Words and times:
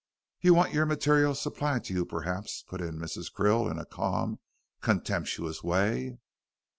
"You 0.39 0.55
want 0.55 0.73
your 0.73 0.87
material 0.87 1.35
supplied 1.35 1.83
to 1.83 1.93
you 1.93 2.05
perhaps," 2.07 2.63
put 2.63 2.81
in 2.81 2.95
Mrs. 2.97 3.31
Krill 3.31 3.69
in 3.69 3.77
a 3.77 3.85
calm, 3.85 4.39
contemptuous 4.81 5.61
way. 5.63 6.17